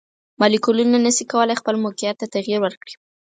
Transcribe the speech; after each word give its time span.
مالیکولونه 0.39 0.97
نشي 1.05 1.25
کولی 1.31 1.59
خپل 1.61 1.75
موقیعت 1.85 2.15
ته 2.21 2.25
تغیر 2.35 2.57
ورکړي. 2.61 2.93